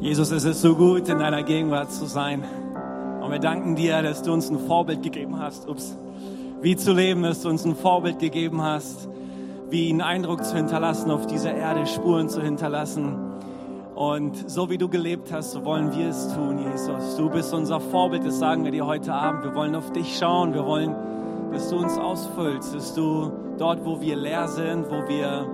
[0.00, 2.42] Jesus, es ist so gut, in deiner Gegenwart zu sein.
[3.20, 5.94] Und wir danken dir, dass du uns ein Vorbild gegeben hast, ups,
[6.62, 9.10] wie zu leben, dass du uns ein Vorbild gegeben hast,
[9.68, 13.14] wie einen Eindruck zu hinterlassen auf dieser Erde, Spuren zu hinterlassen.
[13.94, 17.16] Und so wie du gelebt hast, so wollen wir es tun, Jesus.
[17.18, 19.44] Du bist unser Vorbild, das sagen wir dir heute Abend.
[19.44, 20.94] Wir wollen auf dich schauen, wir wollen,
[21.52, 25.46] dass du uns ausfüllst, dass du dort, wo wir leer sind, wo wir,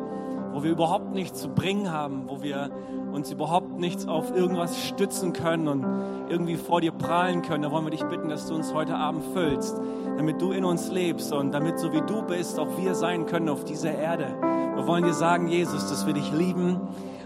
[0.56, 2.70] wo wir überhaupt nichts zu bringen haben, wo wir
[3.12, 5.84] uns überhaupt nichts auf irgendwas stützen können und
[6.30, 9.22] irgendwie vor dir prahlen können, da wollen wir dich bitten, dass du uns heute Abend
[9.34, 9.78] füllst,
[10.16, 13.50] damit du in uns lebst und damit so wie du bist, auch wir sein können
[13.50, 14.34] auf dieser Erde.
[14.74, 16.80] Wir wollen dir sagen, Jesus, dass wir dich lieben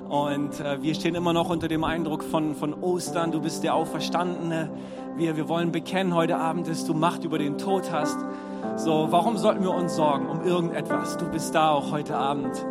[0.09, 3.31] und äh, wir stehen immer noch unter dem Eindruck von, von Ostern.
[3.31, 4.70] Du bist der Auferstandene.
[5.15, 8.19] Wir, wir wollen bekennen heute Abend, dass du Macht über den Tod hast.
[8.75, 11.17] So, warum sollten wir uns sorgen um irgendetwas?
[11.17, 12.67] Du bist da auch heute Abend.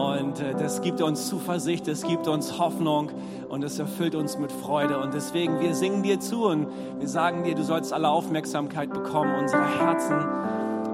[0.00, 3.10] Und äh, das gibt uns Zuversicht, das gibt uns Hoffnung
[3.48, 4.98] und es erfüllt uns mit Freude.
[4.98, 6.68] Und deswegen, wir singen dir zu und
[6.98, 10.16] wir sagen dir, du sollst alle Aufmerksamkeit bekommen, unsere Herzen,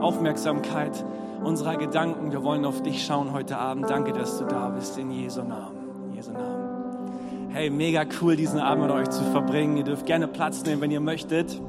[0.00, 1.05] Aufmerksamkeit
[1.44, 2.33] unserer Gedanken.
[2.33, 3.89] Wir wollen auf dich schauen heute Abend.
[3.89, 6.09] Danke, dass du da bist, in Jesu Namen.
[6.09, 7.50] In Jesu Namen.
[7.50, 9.77] Hey, mega cool, diesen Abend mit euch zu verbringen.
[9.77, 11.61] Ihr dürft gerne Platz nehmen, wenn ihr möchtet.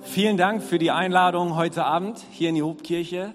[0.00, 3.34] Vielen Dank für die Einladung heute Abend hier in die Hobkirche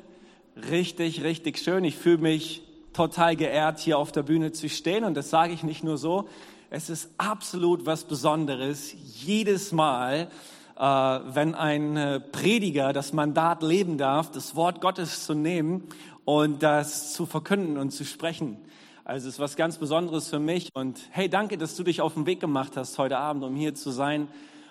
[0.69, 1.83] richtig, richtig schön.
[1.83, 2.61] Ich fühle mich
[2.93, 5.03] total geehrt, hier auf der Bühne zu stehen.
[5.03, 6.27] Und das sage ich nicht nur so.
[6.69, 10.29] Es ist absolut was Besonderes, jedes Mal,
[10.77, 15.87] äh, wenn ein äh, Prediger das Mandat leben darf, das Wort Gottes zu nehmen
[16.25, 18.57] und das zu verkünden und zu sprechen.
[19.03, 20.69] Also es ist was ganz Besonderes für mich.
[20.73, 23.75] Und hey, danke, dass du dich auf den Weg gemacht hast heute Abend, um hier
[23.75, 24.27] zu sein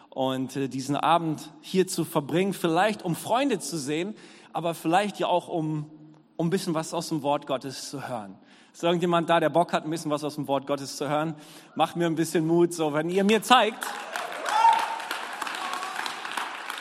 [0.09, 2.53] und äh, diesen Abend hier zu verbringen.
[2.53, 4.15] Vielleicht um Freunde zu sehen,
[4.53, 5.91] aber vielleicht ja auch, um,
[6.37, 8.37] um ein bisschen was aus dem Wort Gottes zu hören.
[8.73, 11.34] Ist irgendjemand da, der Bock hat, ein bisschen was aus dem Wort Gottes zu hören?
[11.75, 13.84] Macht mir ein bisschen Mut, so wenn ihr mir zeigt,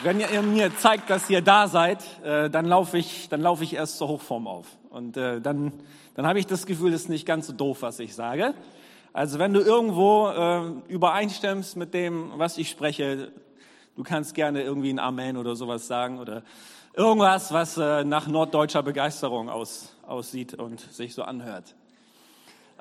[0.03, 3.73] wenn ihr mir zeigt, dass ihr da seid, äh, dann laufe ich, dann laufe ich
[3.73, 4.65] erst zur Hochform auf.
[4.89, 5.73] Und äh, dann,
[6.15, 8.53] dann habe ich das Gefühl, das ist nicht ganz so doof, was ich sage.
[9.11, 13.31] Also wenn du irgendwo äh, übereinstimmst mit dem, was ich spreche,
[13.95, 16.43] du kannst gerne irgendwie ein Amen oder sowas sagen oder
[16.93, 21.75] Irgendwas, was äh, nach norddeutscher Begeisterung aus, aussieht und sich so anhört.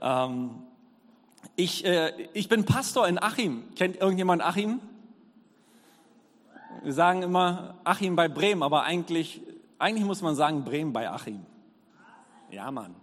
[0.00, 0.62] Ähm,
[1.56, 3.64] ich, äh, ich bin Pastor in Achim.
[3.76, 4.80] Kennt irgendjemand Achim?
[6.82, 9.42] Wir sagen immer Achim bei Bremen, aber eigentlich,
[9.78, 11.44] eigentlich muss man sagen Bremen bei Achim.
[12.50, 12.94] Ja, Mann.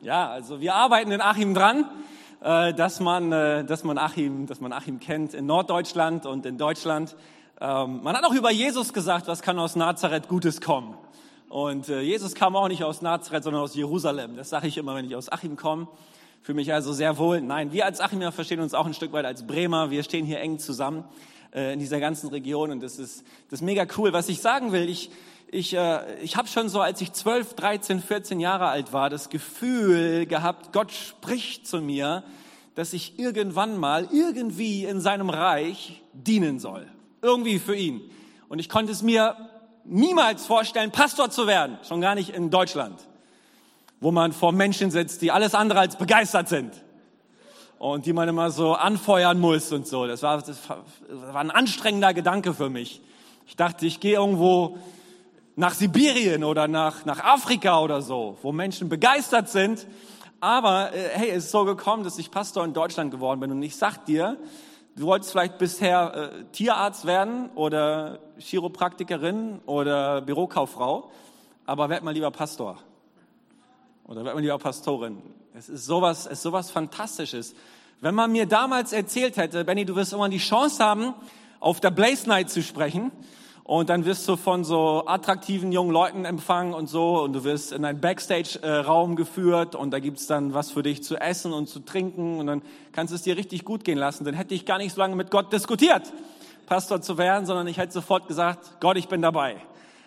[0.00, 1.86] Ja, also wir arbeiten in Achim dran,
[2.40, 6.56] äh, dass, man, äh, dass, man Achim, dass man Achim kennt in Norddeutschland und in
[6.56, 7.16] Deutschland.
[7.58, 10.94] Ähm, man hat auch über Jesus gesagt, was kann aus Nazareth Gutes kommen.
[11.48, 14.36] Und äh, Jesus kam auch nicht aus Nazareth, sondern aus Jerusalem.
[14.36, 15.88] Das sage ich immer, wenn ich aus Achim komme.
[16.42, 17.40] Fühle mich also sehr wohl.
[17.40, 19.90] Nein, wir als Achimer verstehen uns auch ein Stück weit als Bremer.
[19.90, 21.04] Wir stehen hier eng zusammen
[21.54, 24.12] äh, in dieser ganzen Region und das ist, das ist mega cool.
[24.12, 25.10] Was ich sagen will, ich,
[25.50, 29.30] ich, äh, ich habe schon so, als ich 12, 13, 14 Jahre alt war, das
[29.30, 32.22] Gefühl gehabt, Gott spricht zu mir,
[32.74, 36.86] dass ich irgendwann mal irgendwie in seinem Reich dienen soll
[37.22, 38.00] irgendwie für ihn.
[38.48, 39.36] Und ich konnte es mir
[39.84, 43.00] niemals vorstellen, Pastor zu werden, schon gar nicht in Deutschland,
[44.00, 46.72] wo man vor Menschen sitzt, die alles andere als begeistert sind
[47.78, 50.06] und die man immer so anfeuern muss und so.
[50.06, 53.00] Das war, das war ein anstrengender Gedanke für mich.
[53.46, 54.78] Ich dachte, ich gehe irgendwo
[55.54, 59.86] nach Sibirien oder nach, nach Afrika oder so, wo Menschen begeistert sind.
[60.40, 63.50] Aber äh, hey, es ist so gekommen, dass ich Pastor in Deutschland geworden bin.
[63.50, 64.36] Und ich sag dir,
[64.96, 71.10] Du wolltest vielleicht bisher äh, Tierarzt werden oder Chiropraktikerin oder Bürokauffrau,
[71.66, 72.78] aber werd mal lieber Pastor
[74.04, 75.22] oder werd mal lieber Pastorin.
[75.52, 77.54] Es ist sowas, es ist sowas Fantastisches.
[78.00, 81.12] Wenn man mir damals erzählt hätte, Benny, du wirst irgendwann die Chance haben,
[81.60, 83.12] auf der Blaze Night zu sprechen,
[83.66, 87.72] und dann wirst du von so attraktiven jungen Leuten empfangen und so und du wirst
[87.72, 91.80] in einen Backstage-Raum geführt und da gibt's dann was für dich zu essen und zu
[91.80, 94.24] trinken und dann kannst du es dir richtig gut gehen lassen.
[94.24, 96.12] Dann hätte ich gar nicht so lange mit Gott diskutiert,
[96.66, 99.56] Pastor zu werden, sondern ich hätte sofort gesagt, Gott, ich bin dabei.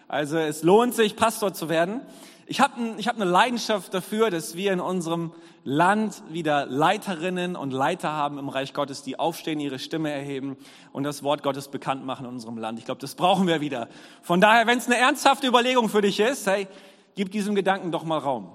[0.07, 1.99] Also es lohnt sich, Pastor zu werden.
[2.51, 7.69] Ich habe ich hab eine Leidenschaft dafür, dass wir in unserem Land wieder Leiterinnen und
[7.69, 10.57] Leiter haben im Reich Gottes, die aufstehen, ihre Stimme erheben
[10.91, 12.79] und das Wort Gottes bekannt machen in unserem Land.
[12.79, 13.87] Ich glaube, das brauchen wir wieder.
[14.23, 16.67] Von daher, wenn es eine ernsthafte Überlegung für dich ist, hey,
[17.13, 18.51] gib diesem Gedanken doch mal Raum.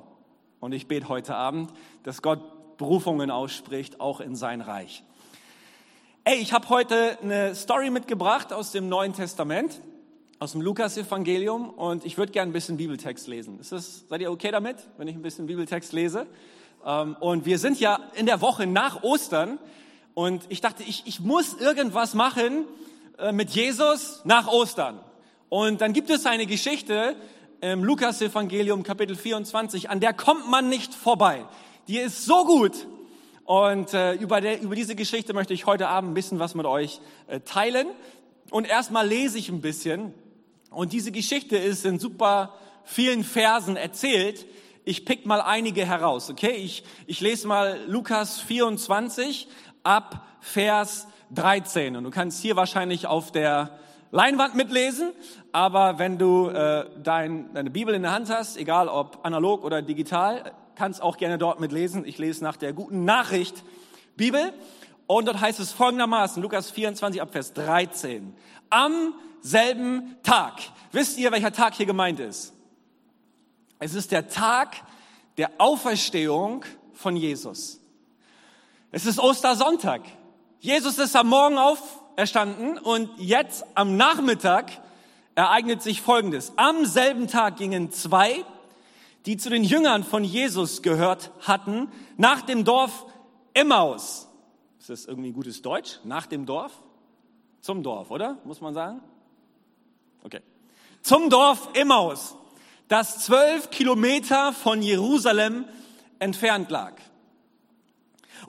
[0.58, 5.04] Und ich bete heute Abend, dass Gott Berufungen ausspricht, auch in sein Reich.
[6.24, 9.80] Ey, ich habe heute eine Story mitgebracht aus dem Neuen Testament
[10.44, 13.58] aus dem Lukas-Evangelium und ich würde gerne ein bisschen Bibeltext lesen.
[13.60, 16.26] Ist das, seid ihr okay damit, wenn ich ein bisschen Bibeltext lese?
[16.84, 19.58] Ähm, und wir sind ja in der Woche nach Ostern.
[20.12, 22.66] Und ich dachte, ich, ich muss irgendwas machen
[23.16, 25.00] äh, mit Jesus nach Ostern.
[25.48, 27.16] Und dann gibt es eine Geschichte
[27.62, 31.46] im Lukas-Evangelium, Kapitel 24, an der kommt man nicht vorbei.
[31.88, 32.86] Die ist so gut.
[33.44, 36.66] Und äh, über, der, über diese Geschichte möchte ich heute Abend ein bisschen was mit
[36.66, 37.86] euch äh, teilen.
[38.50, 40.12] Und erstmal lese ich ein bisschen.
[40.74, 42.54] Und diese Geschichte ist in super
[42.84, 44.46] vielen Versen erzählt.
[44.84, 46.52] Ich pick mal einige heraus, okay?
[46.52, 49.48] Ich, ich lese mal Lukas 24
[49.82, 51.96] ab Vers 13.
[51.96, 53.78] Und du kannst hier wahrscheinlich auf der
[54.10, 55.12] Leinwand mitlesen,
[55.52, 59.82] aber wenn du äh, dein, deine Bibel in der Hand hast, egal ob analog oder
[59.82, 62.06] digital, kannst auch gerne dort mitlesen.
[62.06, 63.64] Ich lese nach der guten Nachricht
[64.16, 64.52] Bibel.
[65.06, 68.34] Und dort heißt es folgendermaßen, Lukas 24 ab Vers 13.
[68.70, 70.54] Am selben Tag.
[70.92, 72.54] Wisst ihr, welcher Tag hier gemeint ist?
[73.78, 74.76] Es ist der Tag
[75.36, 76.64] der Auferstehung
[76.94, 77.80] von Jesus.
[78.92, 80.02] Es ist Ostersonntag.
[80.60, 84.70] Jesus ist am Morgen auferstanden und jetzt am Nachmittag
[85.34, 86.52] ereignet sich Folgendes.
[86.56, 88.44] Am selben Tag gingen zwei,
[89.26, 93.04] die zu den Jüngern von Jesus gehört hatten, nach dem Dorf
[93.52, 94.28] Emmaus.
[94.84, 96.00] Ist das irgendwie gutes Deutsch?
[96.04, 96.70] Nach dem Dorf?
[97.62, 98.36] Zum Dorf, oder?
[98.44, 99.00] Muss man sagen?
[100.22, 100.42] Okay.
[101.00, 102.36] Zum Dorf Emmaus,
[102.88, 105.64] das zwölf Kilometer von Jerusalem
[106.18, 107.00] entfernt lag.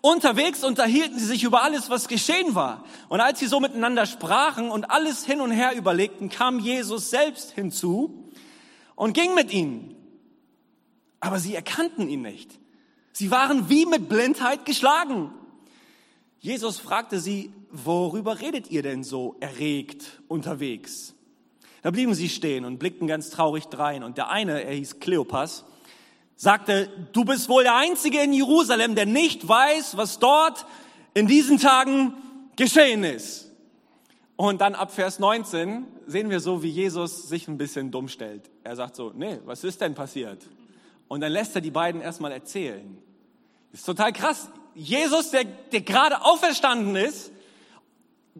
[0.01, 2.83] Unterwegs unterhielten sie sich über alles, was geschehen war.
[3.07, 7.51] Und als sie so miteinander sprachen und alles hin und her überlegten, kam Jesus selbst
[7.51, 8.29] hinzu
[8.95, 9.95] und ging mit ihnen.
[11.21, 12.59] Aber sie erkannten ihn nicht.
[13.13, 15.31] Sie waren wie mit Blindheit geschlagen.
[16.45, 21.15] Jesus fragte sie, worüber redet ihr denn so erregt unterwegs?
[21.81, 24.03] Da blieben sie stehen und blickten ganz traurig drein.
[24.03, 25.65] Und der eine, er hieß Kleopas,
[26.35, 30.67] sagte, du bist wohl der Einzige in Jerusalem, der nicht weiß, was dort
[31.15, 32.13] in diesen Tagen
[32.57, 33.49] geschehen ist.
[34.35, 38.51] Und dann ab Vers 19 sehen wir so, wie Jesus sich ein bisschen dumm stellt.
[38.63, 40.45] Er sagt so, nee, was ist denn passiert?
[41.07, 42.99] Und dann lässt er die beiden erstmal erzählen.
[43.71, 44.51] Das ist total krass.
[44.75, 47.31] Jesus, der, der gerade auferstanden ist,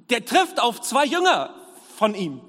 [0.10, 1.54] der trifft auf zwei Jünger
[1.98, 2.42] von ihm.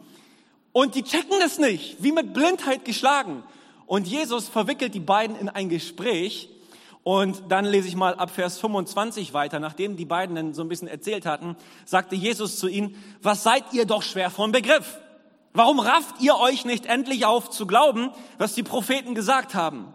[0.73, 3.43] Und die checken es nicht, wie mit Blindheit geschlagen.
[3.87, 6.51] Und Jesus verwickelt die beiden in ein Gespräch.
[7.05, 9.61] Und dann lese ich mal ab Vers 25 weiter.
[9.61, 13.73] Nachdem die beiden dann so ein bisschen erzählt hatten, sagte Jesus zu ihnen, was seid
[13.73, 14.99] ihr doch schwer vom Begriff?
[15.53, 19.95] Warum rafft ihr euch nicht endlich auf zu glauben, was die Propheten gesagt haben?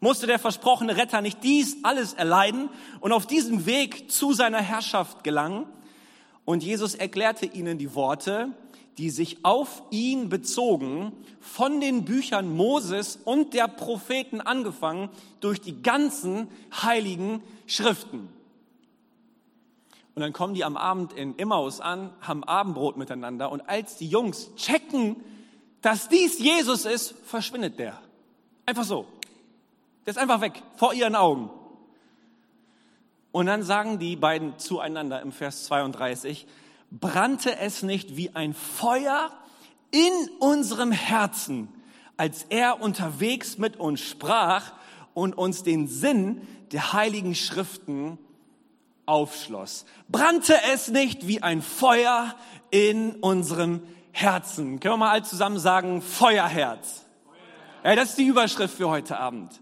[0.00, 2.68] Musste der versprochene Retter nicht dies alles erleiden
[3.00, 5.66] und auf diesem Weg zu seiner Herrschaft gelangen?
[6.44, 8.50] Und Jesus erklärte ihnen die Worte,
[8.98, 15.10] die sich auf ihn bezogen, von den Büchern Moses und der Propheten angefangen,
[15.40, 16.48] durch die ganzen
[16.82, 18.28] heiligen Schriften.
[20.14, 24.08] Und dann kommen die am Abend in Immaus an, haben Abendbrot miteinander und als die
[24.08, 25.16] Jungs checken,
[25.82, 28.00] dass dies Jesus ist, verschwindet der.
[28.64, 29.06] Einfach so.
[30.06, 31.50] Der ist einfach weg, vor ihren Augen.
[33.32, 36.46] Und dann sagen die beiden zueinander im Vers 32,
[36.92, 39.30] brannte es nicht wie ein Feuer
[39.90, 41.68] in unserem Herzen,
[42.16, 44.72] als er unterwegs mit uns sprach
[45.12, 48.18] und uns den Sinn der heiligen Schriften
[49.06, 49.86] aufschloss.
[50.08, 52.34] Brannte es nicht wie ein Feuer
[52.70, 53.82] in unserem
[54.12, 54.78] Herzen?
[54.78, 57.04] Können wir mal alle zusammen sagen, Feuerherz.
[57.84, 59.60] Ja, das ist die Überschrift für heute Abend.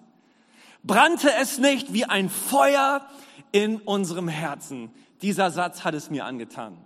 [0.85, 3.07] Brannte es nicht wie ein Feuer
[3.53, 4.91] in unserem Herzen?
[5.23, 6.77] Dieser Satz hat es mir angetan.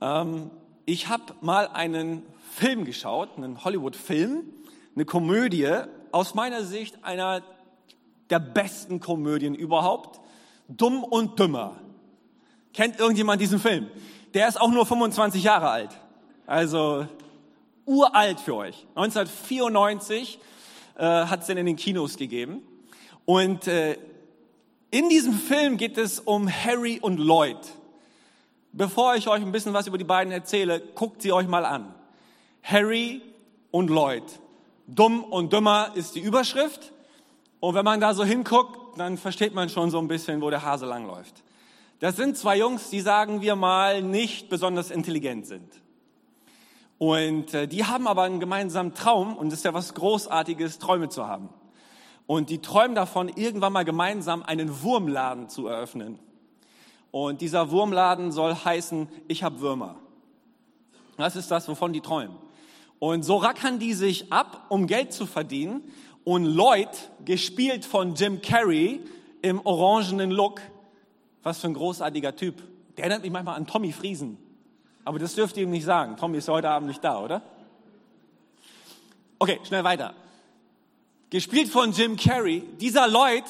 [0.00, 0.50] Ähm,
[0.84, 4.42] ich habe mal einen Film geschaut, einen Hollywood-Film,
[4.96, 5.70] eine Komödie,
[6.10, 7.42] aus meiner Sicht einer
[8.28, 10.20] der besten Komödien überhaupt,
[10.66, 11.76] Dumm und Dümmer.
[12.74, 13.88] Kennt irgendjemand diesen Film?
[14.34, 15.90] Der ist auch nur 25 Jahre alt.
[16.46, 17.06] Also
[17.86, 18.86] uralt für euch.
[18.96, 20.40] 1994
[20.98, 22.62] äh, hat es den in den Kinos gegeben.
[23.24, 23.96] Und äh,
[24.90, 27.58] in diesem Film geht es um Harry und Lloyd.
[28.72, 31.94] Bevor ich euch ein bisschen was über die beiden erzähle, guckt sie euch mal an.
[32.62, 33.22] Harry
[33.70, 34.24] und Lloyd.
[34.86, 36.92] Dumm und dümmer ist die Überschrift.
[37.60, 40.62] Und wenn man da so hinguckt, dann versteht man schon so ein bisschen, wo der
[40.62, 41.42] Hase langläuft.
[42.00, 45.68] Das sind zwei Jungs, die sagen wir mal nicht besonders intelligent sind.
[46.98, 51.08] Und äh, die haben aber einen gemeinsamen Traum und es ist ja was Großartiges, Träume
[51.08, 51.48] zu haben.
[52.26, 56.18] Und die träumen davon, irgendwann mal gemeinsam einen Wurmladen zu eröffnen.
[57.10, 59.96] Und dieser Wurmladen soll heißen, ich habe Würmer.
[61.16, 62.36] Das ist das, wovon die träumen.
[62.98, 65.82] Und so rackern die sich ab, um Geld zu verdienen
[66.24, 69.00] und Lloyd, gespielt von Jim Carrey
[69.40, 70.60] im orangenen Look.
[71.42, 72.62] Was für ein großartiger Typ.
[72.96, 74.36] Der erinnert mich manchmal an Tommy Friesen.
[75.08, 76.18] Aber das dürft ihr ihm nicht sagen.
[76.18, 77.40] Tommy ist heute Abend nicht da, oder?
[79.38, 80.12] Okay, schnell weiter.
[81.30, 82.62] Gespielt von Jim Carrey.
[82.78, 83.44] Dieser Lloyd,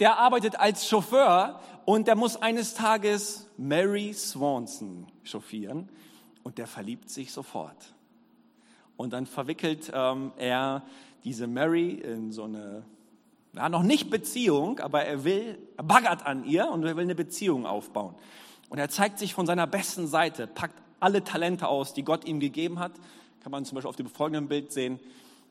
[0.00, 5.90] der arbeitet als Chauffeur und der muss eines Tages Mary Swanson chauffieren
[6.44, 7.92] und der verliebt sich sofort.
[8.96, 10.82] Und dann verwickelt ähm, er
[11.24, 12.86] diese Mary in so eine,
[13.54, 17.14] ja, noch nicht Beziehung, aber er will, er baggert an ihr und er will eine
[17.14, 18.14] Beziehung aufbauen.
[18.70, 22.40] Und er zeigt sich von seiner besten Seite, packt alle Talente aus, die Gott ihm
[22.40, 22.92] gegeben hat.
[23.42, 25.00] Kann man zum Beispiel auf dem folgenden Bild sehen.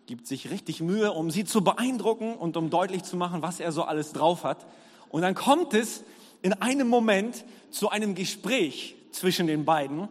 [0.06, 3.72] Gibt sich richtig Mühe, um sie zu beeindrucken und um deutlich zu machen, was er
[3.72, 4.66] so alles drauf hat.
[5.10, 6.04] Und dann kommt es
[6.42, 10.08] in einem Moment zu einem Gespräch zwischen den beiden.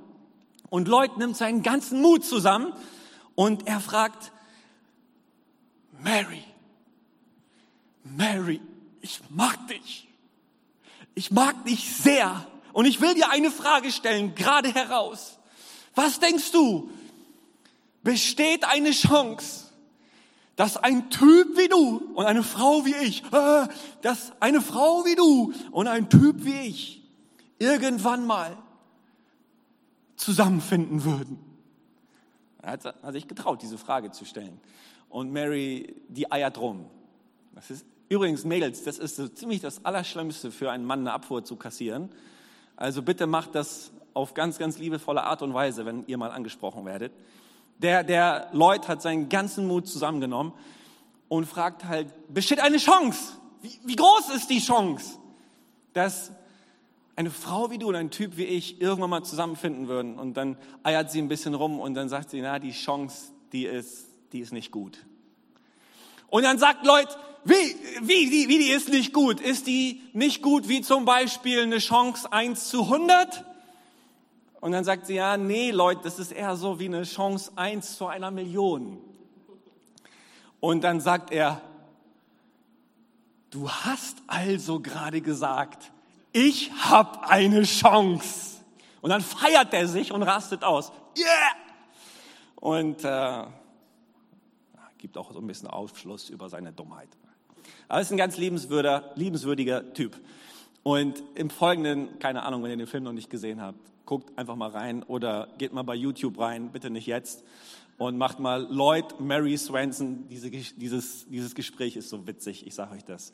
[0.69, 2.73] Und Lloyd nimmt seinen ganzen Mut zusammen
[3.35, 4.33] und er fragt,
[6.03, 6.45] Mary,
[8.05, 8.61] Mary,
[9.01, 10.09] ich mag dich.
[11.15, 12.47] Ich mag dich sehr.
[12.73, 15.39] Und ich will dir eine Frage stellen, gerade heraus.
[15.95, 16.91] Was denkst du?
[18.03, 19.67] Besteht eine Chance,
[20.57, 23.69] dass ein Typ wie du und eine Frau wie ich, äh,
[24.03, 27.03] dass eine Frau wie du und ein Typ wie ich
[27.59, 28.57] irgendwann mal
[30.17, 31.39] zusammenfinden würden?
[32.63, 34.61] Er hat sich getraut, diese Frage zu stellen
[35.09, 36.87] und Mary, die eiert rum.
[37.55, 41.45] Das ist, übrigens, Mädels, das ist so ziemlich das Allerschlimmste für einen Mann, eine Abfuhr
[41.45, 42.11] zu kassieren.
[42.81, 46.85] Also bitte macht das auf ganz, ganz liebevolle Art und Weise, wenn ihr mal angesprochen
[46.85, 47.13] werdet.
[47.79, 50.53] Der, der Lloyd hat seinen ganzen Mut zusammengenommen
[51.29, 53.35] und fragt halt, besteht eine Chance?
[53.63, 55.19] Wie, wie groß ist die Chance,
[55.93, 56.33] dass
[57.15, 60.19] eine Frau wie du und ein Typ wie ich irgendwann mal zusammenfinden würden?
[60.19, 63.67] Und dann eiert sie ein bisschen rum und dann sagt sie, na, die Chance, die
[63.67, 64.99] ist die ist nicht gut.
[66.29, 67.55] Und dann sagt Leute, wie,
[68.03, 69.41] wie, wie, wie die ist nicht gut?
[69.41, 73.45] Ist die nicht gut wie zum Beispiel eine Chance 1 zu 100?
[74.61, 77.97] Und dann sagt sie, ja, nee, Leute, das ist eher so wie eine Chance 1
[77.97, 78.99] zu einer Million.
[80.61, 81.63] Und dann sagt er,
[83.51, 85.91] du hast also gerade gesagt,
[86.33, 88.59] ich habe eine Chance.
[89.01, 90.93] Und dann feiert er sich und rastet aus.
[91.17, 91.27] Yeah!
[92.57, 93.45] Und äh,
[95.01, 97.09] gibt auch so ein bisschen Aufschluss über seine Dummheit.
[97.91, 100.17] Aber er ist ein ganz liebenswürdiger, liebenswürdiger Typ.
[100.85, 104.55] Und im Folgenden, keine Ahnung, wenn ihr den Film noch nicht gesehen habt, guckt einfach
[104.55, 107.43] mal rein oder geht mal bei YouTube rein, bitte nicht jetzt,
[107.99, 110.29] und macht mal Lloyd Mary Swanson.
[110.29, 113.33] Diese, dieses, dieses Gespräch ist so witzig, ich sage euch das.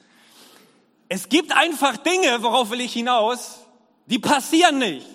[1.10, 3.58] Es gibt einfach Dinge, worauf will ich hinaus,
[4.06, 5.06] die passieren nicht.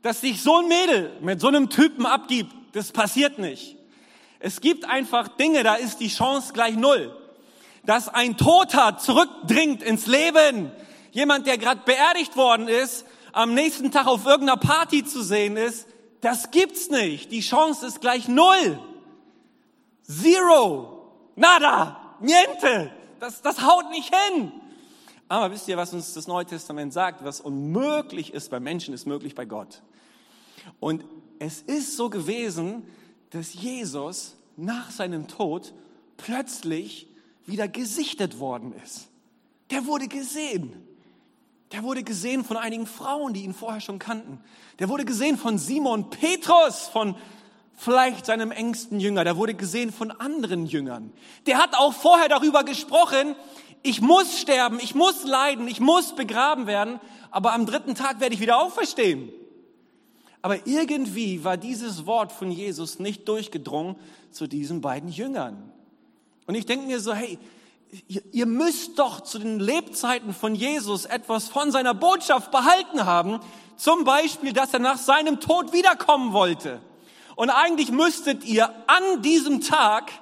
[0.00, 3.76] Dass sich so ein Mädel mit so einem Typen abgibt, das passiert nicht.
[4.38, 7.14] Es gibt einfach Dinge, da ist die Chance gleich null.
[7.86, 10.70] Dass ein Toter zurückdringt ins Leben,
[11.12, 15.88] jemand, der gerade beerdigt worden ist, am nächsten Tag auf irgendeiner Party zu sehen ist,
[16.20, 17.32] das gibt's nicht.
[17.32, 18.78] Die Chance ist gleich null.
[20.02, 21.12] Zero.
[21.36, 22.16] Nada.
[22.20, 22.90] Niente.
[23.20, 24.52] Das, das haut nicht hin.
[25.28, 27.24] Aber wisst ihr, was uns das Neue Testament sagt?
[27.24, 29.82] Was unmöglich ist bei Menschen, ist möglich bei Gott.
[30.80, 31.04] Und
[31.38, 32.86] es ist so gewesen,
[33.30, 35.72] dass Jesus nach seinem Tod
[36.16, 37.08] plötzlich
[37.46, 39.08] wieder gesichtet worden ist.
[39.70, 40.72] Der wurde gesehen.
[41.72, 44.40] Der wurde gesehen von einigen Frauen, die ihn vorher schon kannten.
[44.78, 47.16] Der wurde gesehen von Simon Petrus, von
[47.74, 49.24] vielleicht seinem engsten Jünger.
[49.24, 51.12] Der wurde gesehen von anderen Jüngern.
[51.46, 53.34] Der hat auch vorher darüber gesprochen,
[53.82, 58.34] ich muss sterben, ich muss leiden, ich muss begraben werden, aber am dritten Tag werde
[58.34, 59.30] ich wieder auferstehen.
[60.40, 63.96] Aber irgendwie war dieses Wort von Jesus nicht durchgedrungen
[64.30, 65.73] zu diesen beiden Jüngern.
[66.46, 67.38] Und ich denke mir so, hey,
[68.32, 73.40] ihr müsst doch zu den Lebzeiten von Jesus etwas von seiner Botschaft behalten haben.
[73.76, 76.80] Zum Beispiel, dass er nach seinem Tod wiederkommen wollte.
[77.36, 80.12] Und eigentlich müsstet ihr an diesem Tag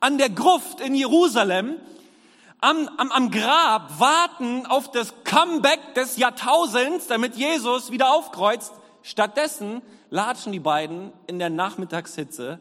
[0.00, 1.76] an der Gruft in Jerusalem
[2.60, 8.72] am, am, am Grab warten auf das Comeback des Jahrtausends, damit Jesus wieder aufkreuzt.
[9.02, 12.58] Stattdessen latschen die beiden in der Nachmittagshitze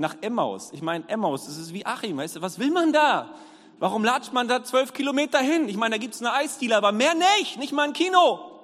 [0.00, 0.70] nach Emmaus.
[0.72, 3.34] Ich meine, Emmaus, das ist wie Achim, weißt du, was will man da?
[3.78, 5.68] Warum latscht man da zwölf Kilometer hin?
[5.68, 8.60] Ich meine, da gibt's eine Eisdiele, aber mehr nicht, nicht mal ein Kino.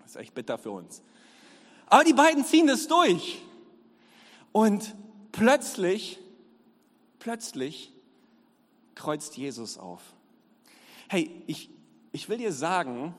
[0.00, 1.02] Das ist echt bitter für uns.
[1.86, 3.42] Aber die beiden ziehen das durch.
[4.52, 4.94] Und
[5.32, 6.18] plötzlich,
[7.18, 7.92] plötzlich
[8.94, 10.02] kreuzt Jesus auf.
[11.08, 11.70] Hey, ich,
[12.12, 13.14] ich will dir sagen,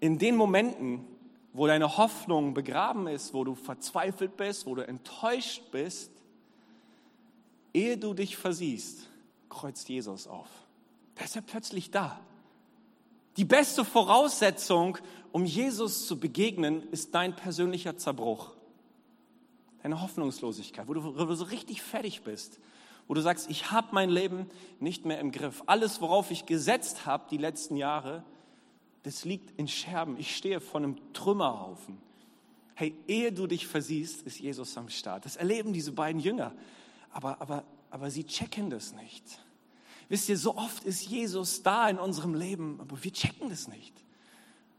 [0.00, 1.06] in den Momenten,
[1.52, 6.10] wo deine Hoffnung begraben ist, wo du verzweifelt bist, wo du enttäuscht bist,
[7.74, 9.08] ehe du dich versiehst,
[9.48, 10.48] kreuzt Jesus auf.
[11.14, 12.20] Da ist er plötzlich da.
[13.36, 14.98] Die beste Voraussetzung,
[15.32, 18.52] um Jesus zu begegnen, ist dein persönlicher Zerbruch.
[19.82, 22.58] Deine Hoffnungslosigkeit, wo du, wo du so richtig fertig bist,
[23.08, 25.62] wo du sagst, ich habe mein Leben nicht mehr im Griff.
[25.66, 28.24] Alles, worauf ich gesetzt habe die letzten Jahre,
[29.02, 30.16] das liegt in Scherben.
[30.18, 31.98] Ich stehe vor einem Trümmerhaufen.
[32.74, 35.24] Hey, ehe du dich versiehst, ist Jesus am Start.
[35.24, 36.52] Das erleben diese beiden Jünger.
[37.12, 39.24] Aber, aber, aber sie checken das nicht.
[40.08, 43.94] Wisst ihr, so oft ist Jesus da in unserem Leben, aber wir checken das nicht.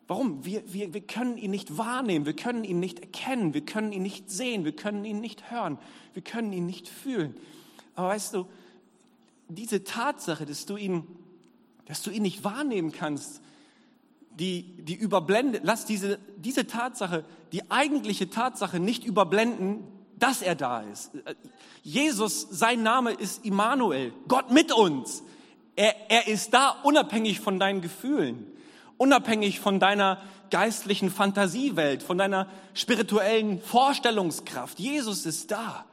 [0.07, 0.43] Warum?
[0.43, 4.01] Wir, wir, wir können ihn nicht wahrnehmen, wir können ihn nicht erkennen, wir können ihn
[4.01, 5.77] nicht sehen, wir können ihn nicht hören,
[6.13, 7.33] wir können ihn nicht fühlen.
[7.95, 8.45] Aber weißt du,
[9.47, 11.07] diese Tatsache, dass du ihn,
[11.85, 13.41] dass du ihn nicht wahrnehmen kannst,
[14.37, 19.83] die, die überblendet, lass diese, diese Tatsache, die eigentliche Tatsache nicht überblenden,
[20.21, 21.11] dass er da ist.
[21.83, 25.23] Jesus, sein Name ist Immanuel, Gott mit uns.
[25.75, 28.45] Er, er ist da unabhängig von deinen Gefühlen,
[28.97, 34.79] unabhängig von deiner geistlichen Fantasiewelt, von deiner spirituellen Vorstellungskraft.
[34.79, 35.85] Jesus ist da.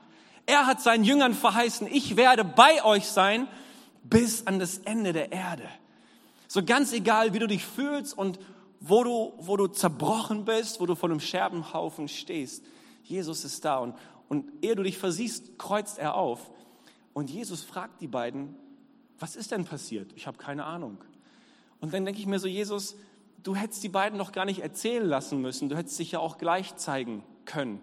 [0.44, 3.48] Er hat seinen Jüngern verheißen, ich werde bei euch sein
[4.02, 5.68] bis an das Ende der Erde.
[6.48, 8.38] So ganz egal, wie du dich fühlst und
[8.80, 12.64] wo du, wo du zerbrochen bist, wo du vor einem Scherbenhaufen stehst.
[13.04, 13.94] Jesus ist da und,
[14.28, 16.50] und ehe du dich versiehst, kreuzt er auf.
[17.12, 18.54] Und Jesus fragt die beiden,
[19.18, 20.12] was ist denn passiert?
[20.14, 20.98] Ich habe keine Ahnung.
[21.80, 22.96] Und dann denke ich mir so, Jesus,
[23.42, 25.68] du hättest die beiden noch gar nicht erzählen lassen müssen.
[25.68, 27.80] Du hättest dich ja auch gleich zeigen können.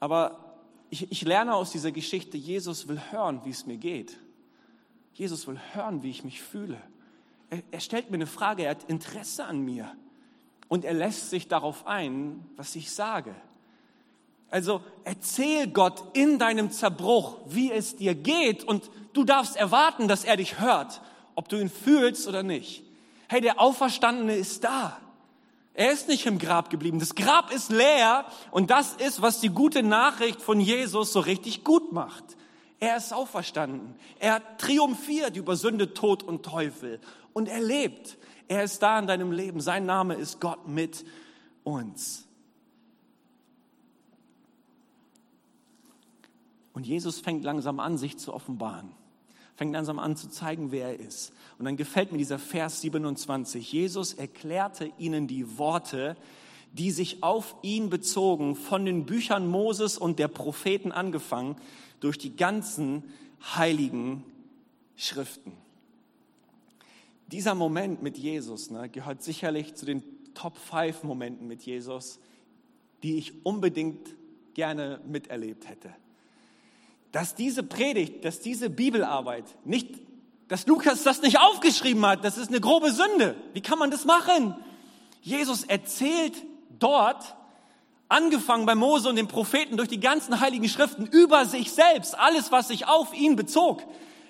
[0.00, 0.56] Aber
[0.90, 4.18] ich, ich lerne aus dieser Geschichte, Jesus will hören, wie es mir geht.
[5.14, 6.78] Jesus will hören, wie ich mich fühle.
[7.50, 9.94] Er, er stellt mir eine Frage, er hat Interesse an mir
[10.68, 13.34] und er lässt sich darauf ein, was ich sage.
[14.52, 20.24] Also erzähl Gott in deinem Zerbruch, wie es dir geht und du darfst erwarten, dass
[20.24, 21.00] er dich hört,
[21.34, 22.84] ob du ihn fühlst oder nicht.
[23.28, 24.98] Hey, der Auferstandene ist da.
[25.72, 26.98] Er ist nicht im Grab geblieben.
[26.98, 31.64] Das Grab ist leer und das ist, was die gute Nachricht von Jesus so richtig
[31.64, 32.36] gut macht.
[32.78, 33.94] Er ist auferstanden.
[34.18, 37.00] Er triumphiert über Sünde, Tod und Teufel
[37.32, 38.18] und er lebt.
[38.48, 39.62] Er ist da in deinem Leben.
[39.62, 41.06] Sein Name ist Gott mit
[41.64, 42.26] uns.
[46.72, 48.90] Und Jesus fängt langsam an, sich zu offenbaren.
[49.56, 51.32] Fängt langsam an zu zeigen, wer er ist.
[51.58, 53.70] Und dann gefällt mir dieser Vers 27.
[53.72, 56.16] Jesus erklärte ihnen die Worte,
[56.72, 61.56] die sich auf ihn bezogen, von den Büchern Moses und der Propheten angefangen,
[62.00, 63.04] durch die ganzen
[63.54, 64.24] heiligen
[64.96, 65.52] Schriften.
[67.30, 70.02] Dieser Moment mit Jesus ne, gehört sicherlich zu den
[70.34, 72.18] Top 5 Momenten mit Jesus,
[73.02, 74.16] die ich unbedingt
[74.54, 75.94] gerne miterlebt hätte.
[77.12, 79.88] Dass diese Predigt, dass diese Bibelarbeit nicht,
[80.48, 83.36] dass Lukas das nicht aufgeschrieben hat, das ist eine grobe Sünde.
[83.52, 84.56] Wie kann man das machen?
[85.20, 86.34] Jesus erzählt
[86.78, 87.36] dort,
[88.08, 92.52] angefangen bei Mose und den Propheten durch die ganzen heiligen Schriften über sich selbst, alles,
[92.52, 93.82] was sich auf ihn bezog.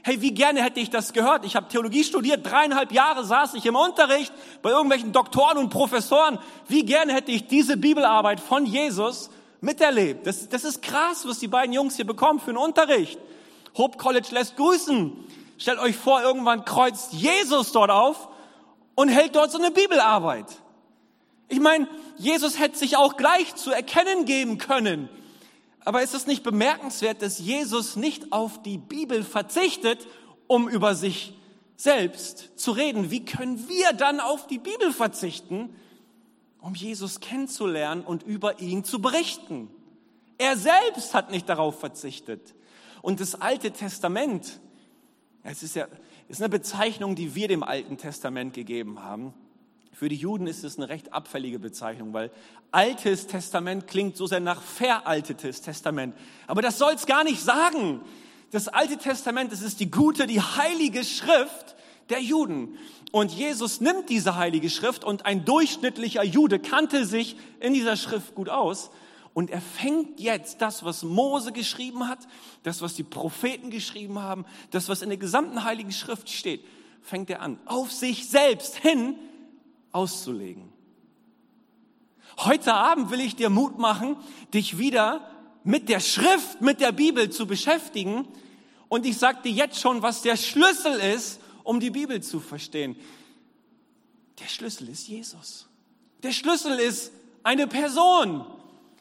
[0.05, 1.45] Hey, wie gerne hätte ich das gehört.
[1.45, 6.39] Ich habe Theologie studiert, dreieinhalb Jahre saß ich im Unterricht bei irgendwelchen Doktoren und Professoren.
[6.67, 9.31] Wie gerne hätte ich diese Bibelarbeit von Jesus
[9.63, 10.27] miterlebt.
[10.27, 13.19] Das, das ist krass, was die beiden Jungs hier bekommen für einen Unterricht.
[13.77, 15.13] Hope College lässt grüßen.
[15.57, 18.29] Stellt euch vor, irgendwann kreuzt Jesus dort auf
[18.95, 20.47] und hält dort so eine Bibelarbeit.
[21.49, 25.09] Ich meine, Jesus hätte sich auch gleich zu erkennen geben können.
[25.85, 30.07] Aber ist es nicht bemerkenswert, dass Jesus nicht auf die Bibel verzichtet,
[30.47, 31.35] um über sich
[31.77, 33.11] selbst zu reden?
[33.11, 35.75] Wie können wir dann auf die Bibel verzichten,
[36.63, 39.69] um Jesus kennenzulernen und über ihn zu berichten?
[40.39, 42.55] Er selbst hat nicht darauf verzichtet.
[43.03, 44.61] Und das Alte Testament,
[45.43, 45.89] es ist ja,
[46.29, 49.35] ist eine Bezeichnung, die wir dem Alten Testament gegeben haben.
[49.93, 52.31] Für die Juden ist es eine recht abfällige Bezeichnung, weil
[52.71, 56.17] Altes Testament klingt so sehr nach veraltetes Testament.
[56.47, 58.01] Aber das soll es gar nicht sagen.
[58.51, 61.77] Das Alte Testament, das ist die gute, die heilige Schrift
[62.11, 62.79] der Juden.
[63.11, 68.35] Und Jesus nimmt diese heilige Schrift und ein durchschnittlicher Jude kannte sich in dieser Schrift
[68.35, 68.91] gut aus.
[69.35, 72.19] Und er fängt jetzt das, was Mose geschrieben hat,
[72.63, 76.65] das, was die Propheten geschrieben haben, das, was in der gesamten heiligen Schrift steht,
[77.01, 79.17] fängt er an, auf sich selbst hin
[79.91, 80.73] auszulegen.
[82.39, 84.17] Heute Abend will ich dir Mut machen,
[84.55, 85.29] dich wieder
[85.65, 88.27] mit der Schrift, mit der Bibel zu beschäftigen.
[88.89, 92.97] Und ich sage dir jetzt schon, was der Schlüssel ist, um die Bibel zu verstehen.
[94.41, 95.69] Der Schlüssel ist Jesus.
[96.23, 98.45] Der Schlüssel ist eine Person.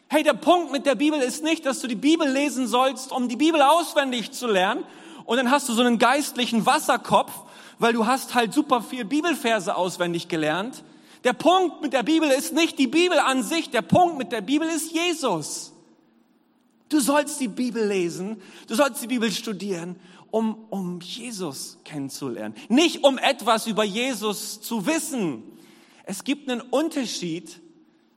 [0.08, 3.30] Hey, der Punkt mit der Bibel ist nicht, dass du die Bibel lesen sollst, um
[3.30, 4.84] die Bibel auswendig zu lernen
[5.26, 7.32] und dann hast du so einen geistlichen Wasserkopf,
[7.80, 10.84] weil du hast halt super viel Bibelverse auswendig gelernt.
[11.24, 14.42] Der Punkt mit der Bibel ist nicht die Bibel an sich, der Punkt mit der
[14.42, 15.72] Bibel ist Jesus.
[16.90, 19.96] Du sollst die Bibel lesen, du sollst die Bibel studieren,
[20.32, 22.56] um, um Jesus kennenzulernen.
[22.70, 25.44] Nicht um etwas über Jesus zu wissen.
[26.06, 27.62] Es gibt einen Unterschied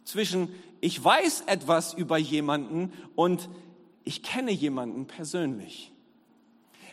[0.04, 0.48] zwischen
[0.84, 3.48] ich weiß etwas über jemanden und
[4.04, 5.92] ich kenne jemanden persönlich.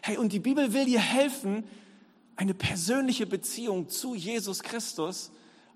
[0.01, 1.65] Hey, und die Bibel will dir helfen,
[2.37, 5.31] eine persönliche Beziehung zu Jesus Christus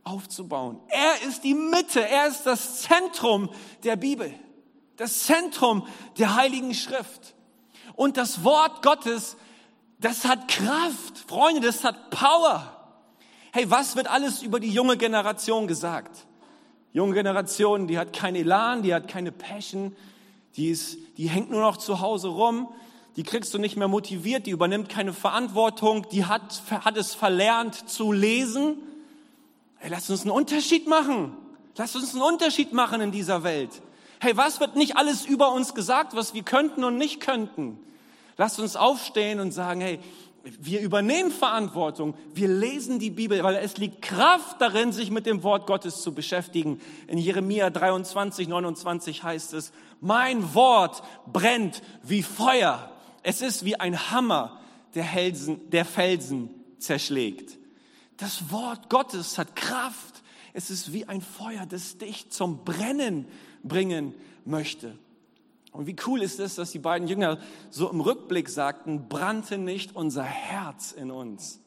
[0.06, 0.80] aufzubauen.
[0.88, 3.50] Er ist die Mitte, er ist das Zentrum
[3.84, 4.34] der Bibel,
[4.96, 5.86] das Zentrum
[6.18, 7.35] der Heiligen Schrift.
[7.96, 9.38] Und das Wort Gottes,
[10.00, 12.72] das hat Kraft, Freunde, das hat Power.
[13.52, 16.26] Hey, was wird alles über die junge Generation gesagt?
[16.92, 19.96] Junge Generation, die hat keinen Elan, die hat keine Passion,
[20.56, 22.70] die, ist, die hängt nur noch zu Hause rum,
[23.16, 27.90] die kriegst du nicht mehr motiviert, die übernimmt keine Verantwortung, die hat, hat es verlernt
[27.90, 28.78] zu lesen.
[29.78, 31.36] Hey, lass uns einen Unterschied machen.
[31.78, 33.82] Lass uns einen Unterschied machen in dieser Welt.
[34.26, 37.78] Hey, was wird nicht alles über uns gesagt, was wir könnten und nicht könnten?
[38.38, 40.00] Lass uns aufstehen und sagen, hey,
[40.44, 45.44] wir übernehmen Verantwortung, wir lesen die Bibel, weil es liegt Kraft darin, sich mit dem
[45.44, 46.82] Wort Gottes zu beschäftigen.
[47.06, 52.92] In Jeremia 23, 29 heißt es, mein Wort brennt wie Feuer.
[53.22, 54.60] Es ist wie ein Hammer,
[54.96, 57.60] der, Helsen, der Felsen zerschlägt.
[58.18, 60.24] Das Wort Gottes hat Kraft.
[60.52, 63.28] Es ist wie ein Feuer, das dich zum Brennen
[63.68, 64.14] bringen
[64.46, 64.98] möchte.
[65.72, 67.38] Und wie cool ist es, dass die beiden Jünger
[67.70, 71.60] so im Rückblick sagten, brannte nicht unser Herz in uns.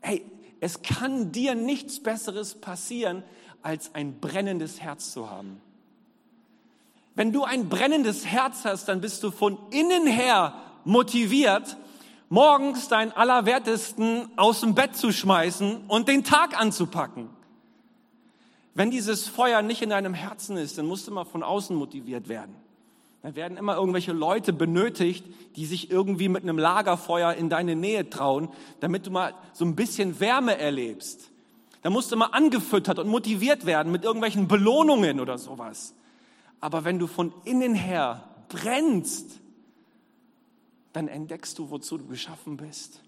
[0.00, 0.22] Hey,
[0.60, 3.22] es kann dir nichts Besseres passieren,
[3.62, 5.60] als ein brennendes Herz zu haben.
[7.14, 11.78] Wenn du ein brennendes Herz hast, dann bist du von innen her motiviert,
[12.28, 17.30] morgens deinen Allerwertesten aus dem Bett zu schmeißen und den Tag anzupacken.
[18.76, 22.28] Wenn dieses Feuer nicht in deinem Herzen ist, dann musst du mal von außen motiviert
[22.28, 22.54] werden.
[23.22, 25.24] Da werden immer irgendwelche Leute benötigt,
[25.56, 29.76] die sich irgendwie mit einem Lagerfeuer in deine Nähe trauen, damit du mal so ein
[29.76, 31.30] bisschen Wärme erlebst.
[31.80, 35.94] Da musst du mal angefüttert und motiviert werden mit irgendwelchen Belohnungen oder sowas.
[36.60, 39.40] Aber wenn du von innen her brennst,
[40.92, 43.00] dann entdeckst du, wozu du geschaffen bist.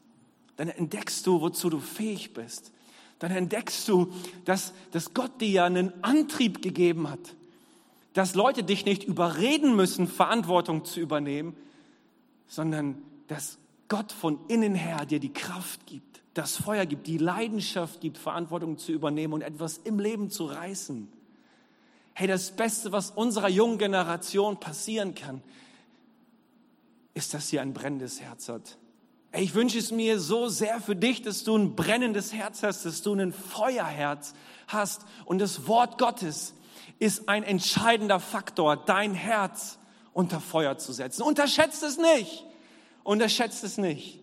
[0.56, 2.72] Dann entdeckst du, wozu du fähig bist.
[3.18, 4.12] Dann entdeckst du,
[4.44, 7.34] dass, dass Gott dir ja einen Antrieb gegeben hat
[8.18, 11.56] dass Leute dich nicht überreden müssen, Verantwortung zu übernehmen,
[12.48, 18.00] sondern dass Gott von innen her dir die Kraft gibt, das Feuer gibt, die Leidenschaft
[18.00, 21.06] gibt, Verantwortung zu übernehmen und etwas im Leben zu reißen.
[22.12, 25.40] Hey, das Beste, was unserer jungen Generation passieren kann,
[27.14, 28.78] ist, dass sie ein brennendes Herz hat.
[29.32, 33.02] Ich wünsche es mir so sehr für dich, dass du ein brennendes Herz hast, dass
[33.02, 34.34] du ein Feuerherz
[34.66, 36.54] hast und das Wort Gottes
[36.98, 39.78] ist ein entscheidender Faktor, dein Herz
[40.12, 41.22] unter Feuer zu setzen.
[41.22, 42.44] Unterschätzt es nicht.
[43.04, 44.18] Unterschätzt es nicht.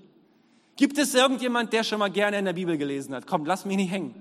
[0.75, 3.27] Gibt es irgendjemand, der schon mal gerne in der Bibel gelesen hat?
[3.27, 4.13] Komm, lass mich nicht hängen.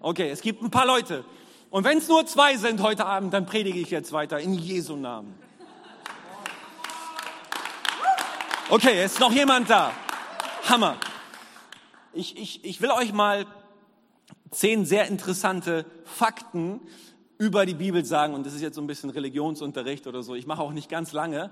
[0.00, 1.24] Okay, es gibt ein paar Leute.
[1.70, 4.96] Und wenn es nur zwei sind heute Abend, dann predige ich jetzt weiter in Jesu
[4.96, 5.34] Namen.
[8.68, 9.92] Okay, ist noch jemand da?
[10.68, 10.96] Hammer.
[12.12, 13.46] Ich, ich, ich will euch mal
[14.52, 16.80] zehn sehr interessante Fakten
[17.36, 20.46] über die Bibel sagen, und das ist jetzt so ein bisschen Religionsunterricht oder so, ich
[20.46, 21.50] mache auch nicht ganz lange,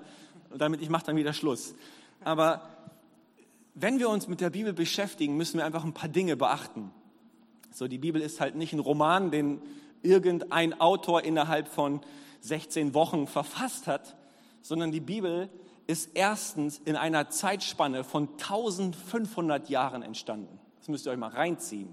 [0.57, 1.75] damit ich mache dann wieder Schluss.
[2.23, 2.69] Aber
[3.75, 6.93] wenn wir uns mit der Bibel beschäftigen, müssen wir einfach ein paar Dinge beachten.
[7.73, 9.61] So, die Bibel ist halt nicht ein Roman, den
[10.03, 12.01] irgendein Autor innerhalb von
[12.43, 14.17] 16 Wochen verfasst hat,
[14.63, 15.51] sondern die Bibel
[15.91, 20.61] ist erstens in einer Zeitspanne von 1500 Jahren entstanden.
[20.79, 21.93] Das müsst ihr euch mal reinziehen.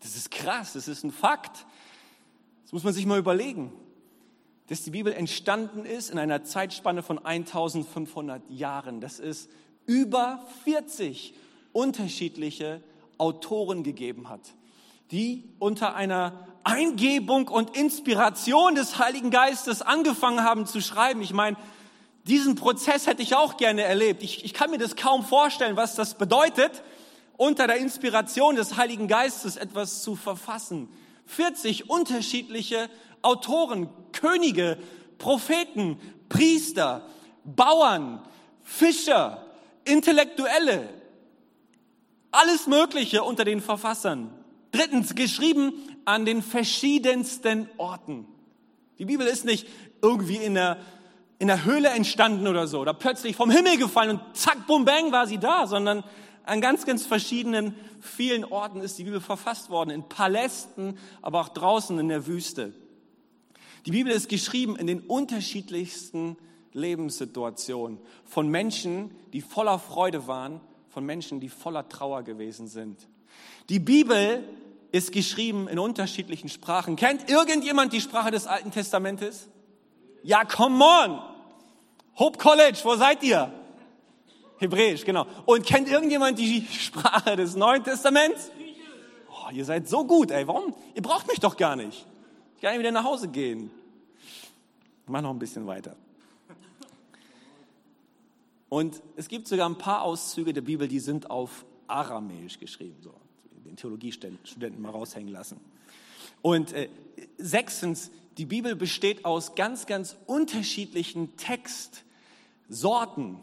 [0.00, 1.66] Das ist krass, das ist ein Fakt.
[2.62, 3.72] Das muss man sich mal überlegen,
[4.68, 9.02] dass die Bibel entstanden ist in einer Zeitspanne von 1500 Jahren.
[9.02, 9.50] Das ist
[9.84, 11.34] über 40
[11.72, 12.82] unterschiedliche
[13.18, 14.40] Autoren gegeben hat,
[15.10, 21.20] die unter einer Eingebung und Inspiration des Heiligen Geistes angefangen haben zu schreiben.
[21.20, 21.58] Ich meine,
[22.28, 24.22] diesen Prozess hätte ich auch gerne erlebt.
[24.22, 26.82] Ich, ich kann mir das kaum vorstellen, was das bedeutet,
[27.36, 30.88] unter der Inspiration des Heiligen Geistes etwas zu verfassen.
[31.26, 32.90] 40 unterschiedliche
[33.22, 34.78] Autoren, Könige,
[35.18, 37.06] Propheten, Priester,
[37.44, 38.22] Bauern,
[38.62, 39.44] Fischer,
[39.84, 40.88] Intellektuelle,
[42.30, 44.30] alles Mögliche unter den Verfassern.
[44.70, 45.72] Drittens, geschrieben
[46.04, 48.26] an den verschiedensten Orten.
[48.98, 49.66] Die Bibel ist nicht
[50.02, 50.78] irgendwie in der
[51.38, 55.12] in der Höhle entstanden oder so, oder plötzlich vom Himmel gefallen und zack, bum, bang
[55.12, 56.02] war sie da, sondern
[56.44, 61.50] an ganz, ganz verschiedenen, vielen Orten ist die Bibel verfasst worden, in Palästen, aber auch
[61.50, 62.72] draußen in der Wüste.
[63.86, 66.36] Die Bibel ist geschrieben in den unterschiedlichsten
[66.72, 73.08] Lebenssituationen von Menschen, die voller Freude waren, von Menschen, die voller Trauer gewesen sind.
[73.68, 74.42] Die Bibel
[74.90, 76.96] ist geschrieben in unterschiedlichen Sprachen.
[76.96, 79.48] Kennt irgendjemand die Sprache des Alten Testamentes?
[80.22, 81.20] Ja, come on!
[82.18, 83.52] Hope College, wo seid ihr?
[84.58, 85.26] Hebräisch, genau.
[85.46, 88.50] Und kennt irgendjemand die Sprache des Neuen Testaments?
[89.30, 90.46] Oh, ihr seid so gut, ey.
[90.48, 90.74] Warum?
[90.94, 92.06] Ihr braucht mich doch gar nicht.
[92.56, 93.70] Ich kann wieder nach Hause gehen.
[95.06, 95.94] Mach noch ein bisschen weiter.
[98.68, 102.96] Und es gibt sogar ein paar Auszüge der Bibel, die sind auf Aramäisch geschrieben.
[103.00, 103.14] So,
[103.64, 105.60] den Theologiestudenten mal raushängen lassen.
[106.42, 106.88] Und äh,
[107.38, 111.36] sechstens, die Bibel besteht aus ganz, ganz unterschiedlichen
[112.68, 113.38] Textsorten.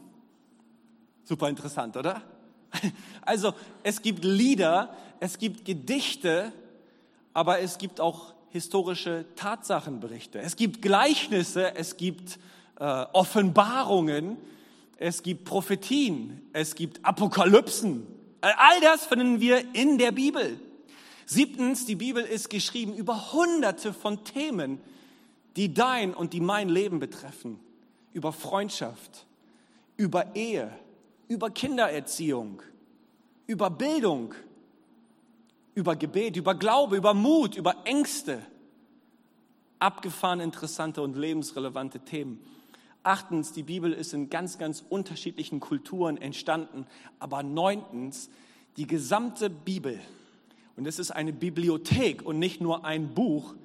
[1.23, 2.21] Super interessant, oder?
[3.21, 6.51] Also es gibt Lieder, es gibt Gedichte,
[7.33, 10.39] aber es gibt auch historische Tatsachenberichte.
[10.39, 12.37] Es gibt Gleichnisse, es gibt
[12.79, 14.37] äh, Offenbarungen,
[14.97, 18.05] es gibt Prophetien, es gibt Apokalypsen.
[18.41, 20.59] All das finden wir in der Bibel.
[21.25, 24.79] Siebtens, die Bibel ist geschrieben über hunderte von Themen,
[25.55, 27.59] die dein und die mein Leben betreffen.
[28.15, 29.25] Über Freundschaft,
[29.97, 30.71] über Ehe,
[31.27, 32.61] über Kindererziehung,
[33.45, 34.33] über Bildung,
[35.73, 38.41] über Gebet, über Glaube, über Mut, über Ängste.
[39.79, 42.39] Abgefahren interessante und lebensrelevante Themen.
[43.03, 46.87] Achtens, die Bibel ist in ganz, ganz unterschiedlichen Kulturen entstanden.
[47.19, 48.29] Aber neuntens,
[48.77, 49.99] die gesamte Bibel,
[50.77, 53.55] und es ist eine Bibliothek und nicht nur ein Buch,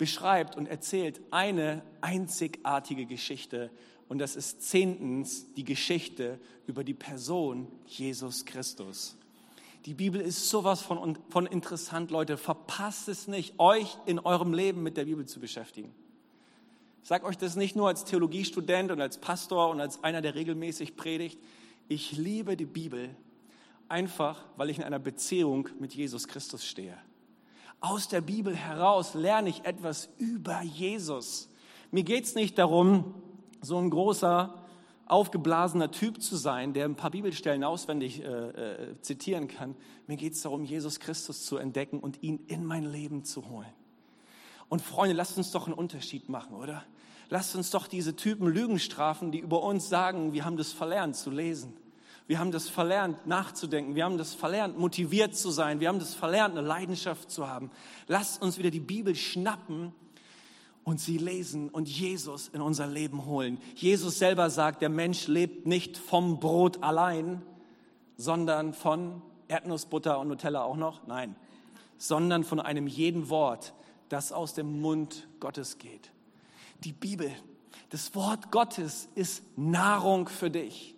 [0.00, 3.70] beschreibt und erzählt eine einzigartige Geschichte.
[4.08, 9.18] Und das ist zehntens die Geschichte über die Person Jesus Christus.
[9.84, 12.38] Die Bibel ist sowas von, von interessant, Leute.
[12.38, 15.94] Verpasst es nicht, euch in eurem Leben mit der Bibel zu beschäftigen.
[17.02, 20.34] Ich sage euch das nicht nur als Theologiestudent und als Pastor und als einer, der
[20.34, 21.38] regelmäßig predigt.
[21.88, 23.14] Ich liebe die Bibel
[23.90, 26.96] einfach, weil ich in einer Beziehung mit Jesus Christus stehe.
[27.80, 31.48] Aus der Bibel heraus lerne ich etwas über Jesus.
[31.90, 33.14] Mir geht es nicht darum,
[33.62, 34.54] so ein großer,
[35.06, 39.74] aufgeblasener Typ zu sein, der ein paar Bibelstellen auswendig äh, äh, zitieren kann.
[40.06, 43.72] Mir geht es darum, Jesus Christus zu entdecken und ihn in mein Leben zu holen.
[44.68, 46.84] Und Freunde, lasst uns doch einen Unterschied machen, oder?
[47.28, 51.16] Lasst uns doch diese Typen Lügen strafen, die über uns sagen, wir haben das verlernt
[51.16, 51.76] zu lesen.
[52.30, 53.96] Wir haben das verlernt nachzudenken.
[53.96, 55.80] Wir haben das verlernt motiviert zu sein.
[55.80, 57.72] Wir haben das verlernt eine Leidenschaft zu haben.
[58.06, 59.92] Lasst uns wieder die Bibel schnappen
[60.84, 63.58] und sie lesen und Jesus in unser Leben holen.
[63.74, 67.42] Jesus selber sagt, der Mensch lebt nicht vom Brot allein,
[68.16, 71.04] sondern von Erdnussbutter und Nutella auch noch?
[71.08, 71.34] Nein,
[71.98, 73.74] sondern von einem jeden Wort,
[74.08, 76.12] das aus dem Mund Gottes geht.
[76.84, 77.32] Die Bibel,
[77.88, 80.94] das Wort Gottes ist Nahrung für dich.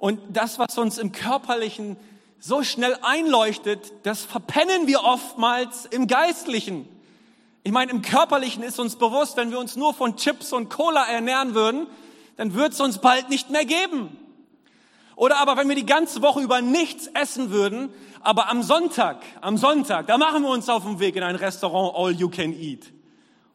[0.00, 1.96] Und das, was uns im körperlichen
[2.38, 6.88] so schnell einleuchtet, das verpennen wir oftmals im geistlichen.
[7.64, 11.04] Ich meine, im körperlichen ist uns bewusst, wenn wir uns nur von Chips und Cola
[11.04, 11.86] ernähren würden,
[12.38, 14.16] dann wird es uns bald nicht mehr geben.
[15.16, 19.58] Oder aber wenn wir die ganze Woche über nichts essen würden, aber am Sonntag, am
[19.58, 22.90] Sonntag, da machen wir uns auf den Weg in ein Restaurant All You Can Eat.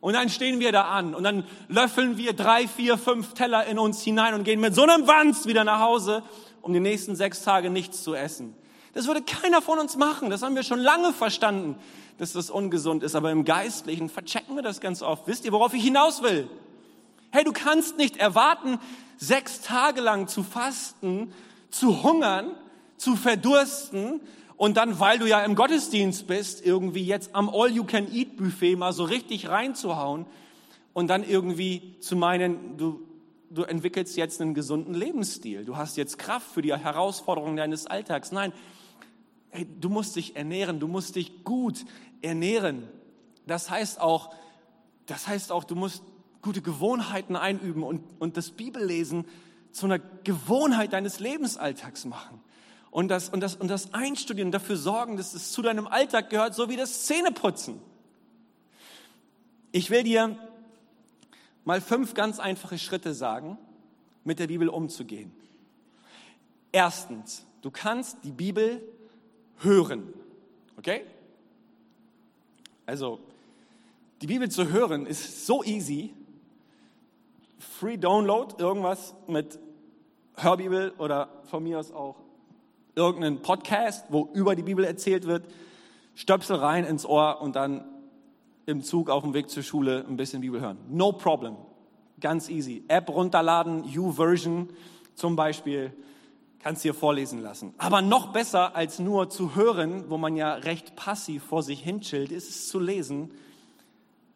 [0.05, 3.79] Und dann stehen wir da an und dann löffeln wir drei, vier, fünf Teller in
[3.79, 6.21] uns hinein und gehen mit so einem Wanz wieder nach Hause,
[6.61, 8.53] um die nächsten sechs Tage nichts zu essen.
[8.93, 10.29] Das würde keiner von uns machen.
[10.29, 11.75] Das haben wir schon lange verstanden,
[12.19, 13.15] dass das ungesund ist.
[13.15, 15.25] Aber im Geistlichen verchecken wir das ganz oft.
[15.25, 16.47] Wisst ihr, worauf ich hinaus will?
[17.31, 18.77] Hey, du kannst nicht erwarten,
[19.17, 21.33] sechs Tage lang zu fasten
[21.71, 22.51] zu hungern,
[22.97, 24.21] zu verdursten
[24.57, 29.49] und dann, weil du ja im Gottesdienst bist, irgendwie jetzt am All-You-Can-Eat-Buffet mal so richtig
[29.49, 30.25] reinzuhauen
[30.93, 33.01] und dann irgendwie zu meinen, du,
[33.49, 35.65] du entwickelst jetzt einen gesunden Lebensstil.
[35.65, 38.31] Du hast jetzt Kraft für die Herausforderungen deines Alltags.
[38.31, 38.53] Nein,
[39.49, 41.83] hey, du musst dich ernähren, du musst dich gut
[42.21, 42.87] ernähren.
[43.45, 44.33] Das heißt auch,
[45.05, 46.01] das heißt auch, du musst
[46.41, 49.25] gute Gewohnheiten einüben und, und das Bibellesen
[49.71, 52.39] zu einer Gewohnheit deines Lebensalltags machen.
[52.95, 56.55] Und das, und, das, und das einstudieren, dafür sorgen, dass es zu deinem Alltag gehört,
[56.55, 57.81] so wie das Zähneputzen.
[59.73, 60.37] Ich will dir
[61.65, 63.57] mal fünf ganz einfache Schritte sagen,
[64.23, 65.33] mit der Bibel umzugehen.
[66.71, 68.81] Erstens, du kannst die Bibel
[69.57, 70.13] hören.
[70.77, 71.03] Okay?
[72.85, 73.19] Also,
[74.21, 76.13] die Bibel zu hören ist so easy.
[77.59, 79.59] Free Download, irgendwas mit
[80.37, 82.24] Hörbibel oder von mir aus auch
[82.95, 85.45] irgendeinen Podcast, wo über die Bibel erzählt wird,
[86.15, 87.83] Stöpsel rein ins Ohr und dann
[88.65, 90.77] im Zug auf dem Weg zur Schule ein bisschen Bibel hören.
[90.89, 91.55] No problem.
[92.19, 92.83] Ganz easy.
[92.87, 94.69] App runterladen, U-Version
[95.13, 95.93] zum Beispiel,
[96.59, 97.73] kannst dir vorlesen lassen.
[97.77, 102.31] Aber noch besser als nur zu hören, wo man ja recht passiv vor sich hinchillt,
[102.31, 103.31] ist es zu lesen.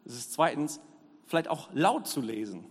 [0.04, 0.80] Es ist zweitens,
[1.26, 2.66] vielleicht auch laut zu lesen.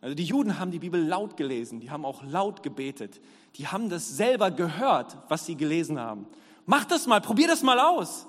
[0.00, 3.20] Also die Juden haben die Bibel laut gelesen, die haben auch laut gebetet.
[3.56, 6.26] Die haben das selber gehört, was sie gelesen haben.
[6.66, 8.26] Mach das mal, probier das mal aus.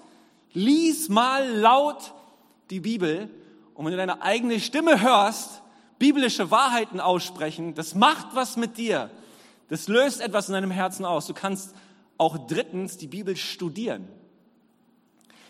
[0.53, 2.13] Lies mal laut
[2.69, 3.29] die Bibel
[3.73, 5.61] und wenn du deine eigene Stimme hörst,
[5.99, 9.09] biblische Wahrheiten aussprechen, das macht was mit dir.
[9.69, 11.27] Das löst etwas in deinem Herzen aus.
[11.27, 11.75] Du kannst
[12.17, 14.07] auch drittens die Bibel studieren.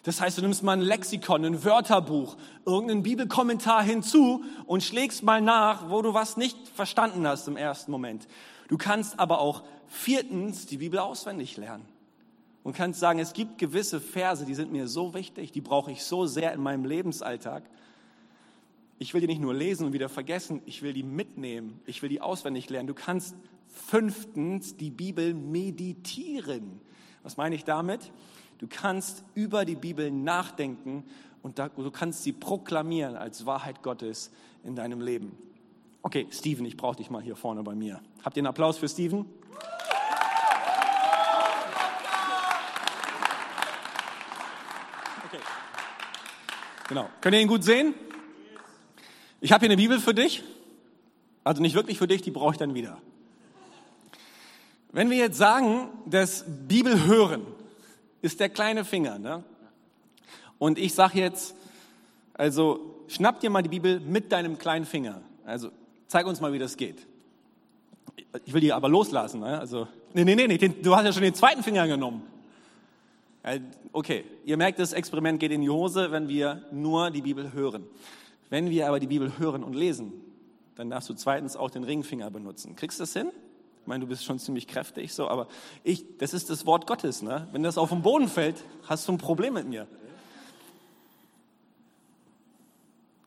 [0.03, 5.41] Das heißt, du nimmst mal ein Lexikon, ein Wörterbuch, irgendeinen Bibelkommentar hinzu und schlägst mal
[5.41, 8.27] nach, wo du was nicht verstanden hast im ersten Moment.
[8.67, 11.85] Du kannst aber auch viertens die Bibel auswendig lernen
[12.63, 16.03] und kannst sagen, es gibt gewisse Verse, die sind mir so wichtig, die brauche ich
[16.03, 17.63] so sehr in meinem Lebensalltag.
[18.97, 22.09] Ich will die nicht nur lesen und wieder vergessen, ich will die mitnehmen, ich will
[22.09, 22.87] die auswendig lernen.
[22.87, 23.35] Du kannst
[23.67, 26.79] fünftens die Bibel meditieren.
[27.21, 28.11] Was meine ich damit?
[28.57, 31.03] Du kannst über die Bibel nachdenken
[31.43, 34.31] und du kannst sie proklamieren als Wahrheit Gottes
[34.63, 35.37] in deinem Leben.
[36.05, 37.99] Okay, Steven, ich brauche dich mal hier vorne bei mir.
[38.23, 39.25] Habt ihr einen Applaus für Steven?
[45.25, 45.39] Okay.
[46.89, 47.09] Genau.
[47.21, 47.95] Könnt ihr ihn gut sehen?
[49.41, 50.43] Ich habe hier eine Bibel für dich.
[51.43, 53.01] Also nicht wirklich für dich, die brauche ich dann wieder.
[54.91, 57.47] Wenn wir jetzt sagen, dass Bibel hören
[58.21, 59.17] ist der kleine Finger.
[59.17, 59.43] Ne?
[60.59, 61.55] Und ich sage jetzt,
[62.35, 65.23] also schnapp dir mal die Bibel mit deinem kleinen Finger.
[65.45, 65.71] Also
[66.07, 67.05] zeig uns mal, wie das geht.
[68.45, 69.39] Ich will die aber loslassen.
[69.41, 69.59] Ne?
[69.59, 72.23] Also, nee, nee, nee, du hast ja schon den zweiten Finger genommen.
[73.91, 77.85] Okay, ihr merkt, das Experiment geht in die Hose, wenn wir nur die Bibel hören.
[78.49, 80.13] Wenn wir aber die Bibel hören und lesen,
[80.75, 82.75] dann darfst du zweitens auch den Ringfinger benutzen.
[82.75, 83.29] Kriegst du das hin?
[83.81, 85.47] Ich meine, du bist schon ziemlich kräftig, so, aber
[85.83, 87.47] ich, das ist das Wort Gottes, ne?
[87.51, 89.87] Wenn das auf den Boden fällt, hast du ein Problem mit mir.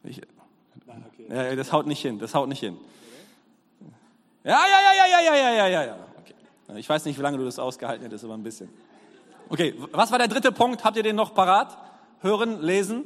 [0.03, 0.21] Ich,
[1.29, 2.77] ja, das haut nicht hin, das haut nicht hin.
[4.45, 5.97] Ja, ja, ja, ja, ja, ja, ja, ja, ja.
[6.21, 6.35] Okay.
[6.77, 8.69] Ich weiß nicht, wie lange du das ausgehalten hättest, aber ein bisschen.
[9.49, 10.85] Okay, was war der dritte Punkt?
[10.85, 11.77] Habt ihr den noch parat?
[12.21, 13.05] Hören, lesen?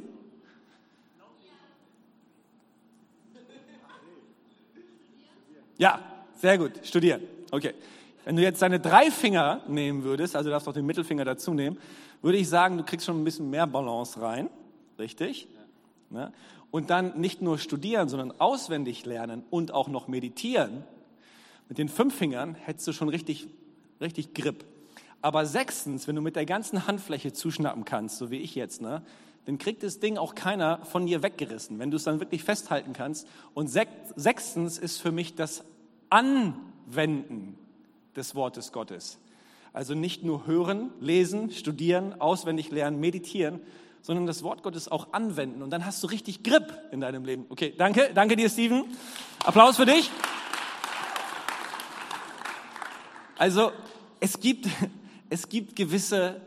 [5.77, 5.99] Ja,
[6.35, 7.21] sehr gut, studieren.
[7.51, 7.73] Okay.
[8.25, 11.53] Wenn du jetzt deine drei Finger nehmen würdest, also du darfst auch den Mittelfinger dazu
[11.53, 11.77] nehmen,
[12.21, 14.49] würde ich sagen, du kriegst schon ein bisschen mehr Balance rein.
[14.97, 15.47] Richtig?
[16.09, 16.31] Ja.
[16.73, 20.83] Und dann nicht nur studieren, sondern auswendig lernen und auch noch meditieren.
[21.69, 23.47] Mit den fünf Fingern hättest du schon richtig,
[24.01, 24.65] richtig Grip.
[25.21, 29.03] Aber sechstens, wenn du mit der ganzen Handfläche zuschnappen kannst, so wie ich jetzt, ne,
[29.45, 32.93] dann kriegt das Ding auch keiner von dir weggerissen, wenn du es dann wirklich festhalten
[32.93, 33.27] kannst.
[33.53, 35.63] Und sechstens ist für mich das
[36.09, 36.55] An
[36.87, 37.55] Anwenden
[38.15, 39.19] des Wortes Gottes.
[39.73, 43.59] Also nicht nur hören, lesen, studieren, auswendig lernen, meditieren,
[44.03, 45.63] sondern das Wort Gottes auch anwenden.
[45.63, 47.45] Und dann hast du richtig Grip in deinem Leben.
[47.49, 48.83] Okay, danke, danke dir, Steven.
[49.43, 50.11] Applaus für dich.
[53.37, 53.71] Also
[54.19, 54.67] es gibt,
[55.29, 56.41] es gibt gewisse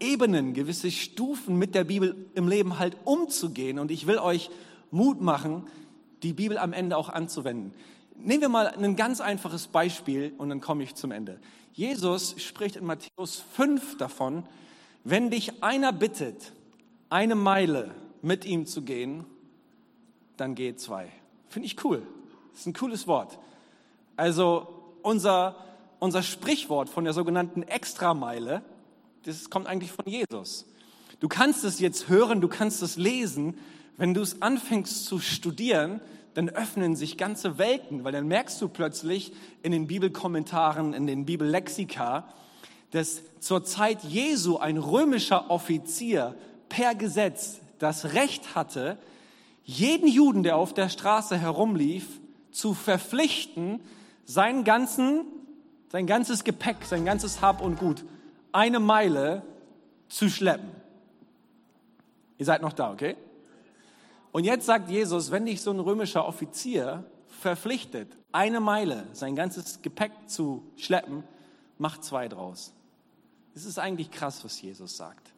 [0.00, 3.80] Ebenen, gewisse Stufen mit der Bibel im Leben halt umzugehen.
[3.80, 4.48] Und ich will euch
[4.92, 5.66] Mut machen,
[6.22, 7.74] die Bibel am Ende auch anzuwenden.
[8.14, 11.40] Nehmen wir mal ein ganz einfaches Beispiel und dann komme ich zum Ende.
[11.72, 14.44] Jesus spricht in Matthäus 5 davon,
[15.02, 16.52] wenn dich einer bittet,
[17.12, 17.90] eine Meile
[18.22, 19.26] mit ihm zu gehen,
[20.38, 21.12] dann geh zwei.
[21.50, 22.02] Finde ich cool.
[22.50, 23.38] Das ist ein cooles Wort.
[24.16, 24.66] Also
[25.02, 25.56] unser,
[25.98, 28.62] unser Sprichwort von der sogenannten Extrameile,
[29.24, 30.64] das kommt eigentlich von Jesus.
[31.20, 33.58] Du kannst es jetzt hören, du kannst es lesen.
[33.98, 36.00] Wenn du es anfängst zu studieren,
[36.32, 41.26] dann öffnen sich ganze Welten, weil dann merkst du plötzlich in den Bibelkommentaren, in den
[41.26, 42.26] Bibellexika,
[42.90, 46.34] dass zur Zeit Jesu ein römischer Offizier
[46.72, 48.96] per Gesetz das Recht hatte,
[49.62, 52.18] jeden Juden, der auf der Straße herumlief,
[52.50, 53.80] zu verpflichten,
[54.24, 55.24] seinen ganzen,
[55.90, 58.04] sein ganzes Gepäck, sein ganzes Hab und Gut
[58.52, 59.42] eine Meile
[60.08, 60.70] zu schleppen.
[62.38, 63.16] Ihr seid noch da, okay?
[64.30, 69.82] Und jetzt sagt Jesus, wenn dich so ein römischer Offizier verpflichtet, eine Meile sein ganzes
[69.82, 71.24] Gepäck zu schleppen,
[71.76, 72.72] mach zwei draus.
[73.54, 75.31] Das ist eigentlich krass, was Jesus sagt.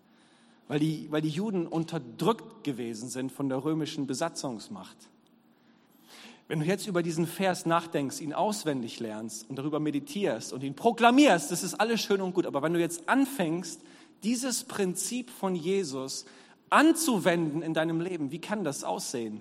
[0.69, 4.97] Weil die, weil die Juden unterdrückt gewesen sind von der römischen Besatzungsmacht.
[6.47, 10.75] Wenn du jetzt über diesen Vers nachdenkst, ihn auswendig lernst und darüber meditierst und ihn
[10.75, 12.45] proklamierst, das ist alles schön und gut.
[12.47, 13.81] Aber wenn du jetzt anfängst,
[14.23, 16.27] dieses Prinzip von Jesus
[16.69, 19.41] anzuwenden in deinem Leben, wie kann das aussehen?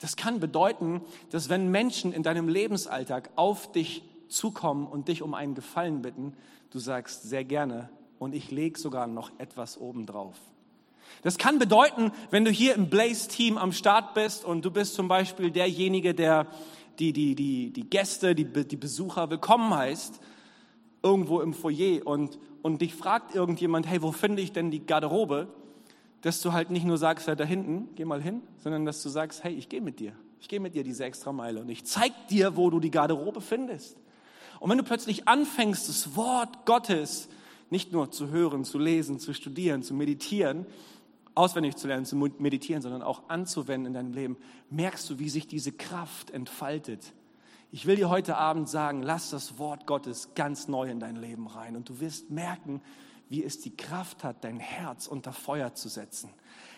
[0.00, 5.34] Das kann bedeuten, dass wenn Menschen in deinem Lebensalltag auf dich zukommen und dich um
[5.34, 6.34] einen Gefallen bitten,
[6.70, 7.88] du sagst sehr gerne
[8.18, 10.36] und ich lege sogar noch etwas obendrauf.
[11.22, 15.08] Das kann bedeuten, wenn du hier im Blaze-Team am Start bist und du bist zum
[15.08, 16.46] Beispiel derjenige, der
[16.98, 20.20] die, die, die, die Gäste, die, die Besucher willkommen heißt,
[21.02, 25.48] irgendwo im Foyer und, und dich fragt irgendjemand, hey, wo finde ich denn die Garderobe?
[26.22, 29.08] Dass du halt nicht nur sagst, ja, da hinten, geh mal hin, sondern dass du
[29.08, 30.12] sagst, hey, ich gehe mit dir.
[30.40, 33.40] Ich gehe mit dir diese extra Meile und ich zeig dir, wo du die Garderobe
[33.40, 33.96] findest.
[34.60, 37.28] Und wenn du plötzlich anfängst, das Wort Gottes
[37.70, 40.66] nicht nur zu hören, zu lesen, zu studieren, zu meditieren,
[41.34, 44.36] auswendig zu lernen, zu meditieren, sondern auch anzuwenden in deinem Leben,
[44.70, 47.12] merkst du, wie sich diese Kraft entfaltet.
[47.72, 51.48] Ich will dir heute Abend sagen, lass das Wort Gottes ganz neu in dein Leben
[51.48, 52.80] rein und du wirst merken,
[53.28, 56.30] wie es die Kraft hat, dein Herz unter Feuer zu setzen.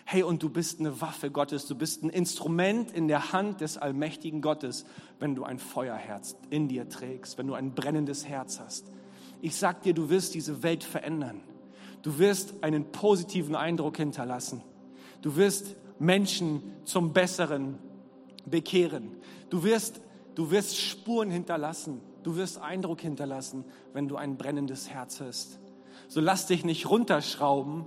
[0.05, 3.77] Hey, und du bist eine Waffe Gottes, du bist ein Instrument in der Hand des
[3.77, 4.85] allmächtigen Gottes,
[5.19, 8.91] wenn du ein Feuerherz in dir trägst, wenn du ein brennendes Herz hast.
[9.41, 11.41] Ich sag dir, du wirst diese Welt verändern.
[12.01, 14.61] Du wirst einen positiven Eindruck hinterlassen.
[15.21, 17.77] Du wirst Menschen zum Besseren
[18.45, 19.11] bekehren.
[19.49, 20.01] Du wirst,
[20.35, 22.01] du wirst Spuren hinterlassen.
[22.23, 25.59] Du wirst Eindruck hinterlassen, wenn du ein brennendes Herz hast.
[26.07, 27.85] So lass dich nicht runterschrauben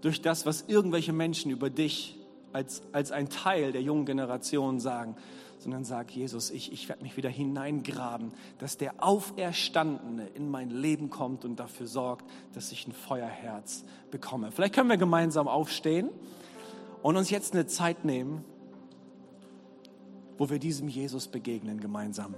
[0.00, 2.18] durch das, was irgendwelche Menschen über dich
[2.52, 5.16] als, als ein Teil der jungen Generation sagen,
[5.62, 11.10] sondern sag, Jesus, ich, ich werde mich wieder hineingraben, dass der Auferstandene in mein Leben
[11.10, 14.50] kommt und dafür sorgt, dass ich ein Feuerherz bekomme.
[14.52, 16.10] Vielleicht können wir gemeinsam aufstehen
[17.02, 18.44] und uns jetzt eine Zeit nehmen,
[20.38, 22.34] wo wir diesem Jesus begegnen gemeinsam.